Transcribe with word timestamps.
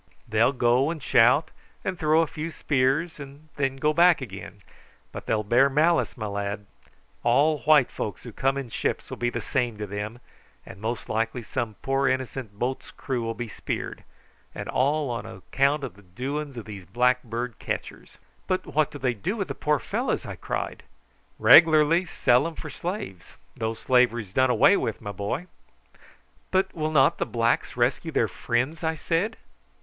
They'll 0.27 0.51
go 0.51 0.89
and 0.89 0.99
shout 0.99 1.51
and 1.85 1.99
throw 1.99 2.23
a 2.23 2.25
few 2.25 2.49
spears, 2.49 3.19
and 3.19 3.49
then 3.55 3.75
go 3.75 3.93
back 3.93 4.19
again; 4.19 4.61
but 5.11 5.27
they'll 5.27 5.43
bear 5.43 5.69
malice, 5.69 6.17
my 6.17 6.25
lad. 6.25 6.65
All 7.21 7.59
white 7.59 7.91
folks 7.91 8.23
who 8.23 8.31
come 8.31 8.57
in 8.57 8.69
ships 8.69 9.11
will 9.11 9.17
be 9.17 9.29
the 9.29 9.39
same 9.39 9.77
to 9.77 9.85
them, 9.85 10.19
and 10.65 10.81
most 10.81 11.07
likely 11.07 11.43
some 11.43 11.75
poor 11.83 12.07
innocent 12.07 12.57
boat's 12.57 12.89
crew 12.89 13.21
will 13.21 13.35
be 13.35 13.47
speared, 13.47 14.03
and 14.55 14.67
all 14.67 15.11
on 15.11 15.27
account 15.27 15.83
of 15.83 15.93
the 15.93 16.01
doings 16.01 16.57
of 16.57 16.65
these 16.65 16.87
blackbird 16.87 17.59
catchers." 17.59 18.17
"But 18.47 18.65
what 18.65 18.89
do 18.89 18.97
they 18.97 19.13
do 19.13 19.37
with 19.37 19.49
the 19.49 19.53
poor 19.53 19.77
fellows?" 19.77 20.25
I 20.25 20.35
cried. 20.35 20.81
"Reg'larly 21.37 22.05
sell 22.05 22.47
'em 22.47 22.55
for 22.55 22.71
slaves, 22.71 23.35
though 23.55 23.75
slavery's 23.75 24.33
done 24.33 24.49
away 24.49 24.77
with, 24.77 24.99
my 24.99 25.11
boy." 25.11 25.45
"But 26.49 26.73
will 26.73 26.89
not 26.89 27.19
the 27.19 27.25
blacks 27.27 27.77
rescue 27.77 28.11
their 28.11 28.27
friends?" 28.27 28.83
I 28.83 28.95
said. 28.95 29.37